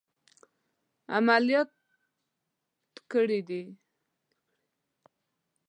[1.17, 1.69] عملیات
[3.11, 3.63] کړي دي.